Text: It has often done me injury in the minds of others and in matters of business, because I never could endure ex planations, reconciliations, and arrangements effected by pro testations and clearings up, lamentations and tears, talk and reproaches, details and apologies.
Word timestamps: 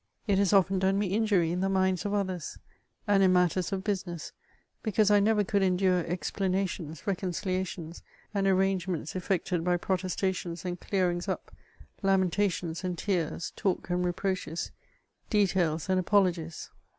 It 0.25 0.39
has 0.39 0.51
often 0.51 0.79
done 0.79 0.97
me 0.97 1.05
injury 1.13 1.51
in 1.51 1.61
the 1.61 1.69
minds 1.69 2.05
of 2.05 2.13
others 2.15 2.57
and 3.05 3.21
in 3.21 3.31
matters 3.31 3.71
of 3.71 3.83
business, 3.83 4.31
because 4.81 5.11
I 5.11 5.19
never 5.19 5.43
could 5.43 5.61
endure 5.61 6.03
ex 6.11 6.31
planations, 6.31 7.05
reconciliations, 7.05 8.01
and 8.33 8.47
arrangements 8.47 9.15
effected 9.15 9.63
by 9.63 9.77
pro 9.77 9.97
testations 9.97 10.65
and 10.65 10.79
clearings 10.79 11.27
up, 11.27 11.53
lamentations 12.01 12.83
and 12.83 12.97
tears, 12.97 13.53
talk 13.55 13.91
and 13.91 14.03
reproaches, 14.03 14.71
details 15.29 15.87
and 15.87 15.99
apologies. 15.99 16.71